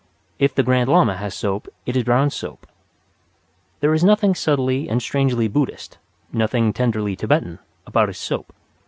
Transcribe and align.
If 0.39 0.55
the 0.55 0.63
Grand 0.63 0.89
Lama 0.89 1.15
has 1.17 1.35
soap 1.35 1.67
it 1.85 1.95
is 1.95 2.03
Brown's 2.05 2.33
soap. 2.33 2.65
There 3.81 3.93
is 3.93 4.03
nothing 4.03 4.33
subtly 4.33 4.89
and 4.89 4.99
strangely 4.99 5.47
Buddhist, 5.47 5.99
nothing 6.33 6.73
tenderly 6.73 7.15
Tibetan, 7.15 7.59
about 7.85 8.07
his 8.07 8.17
soap. 8.17 8.51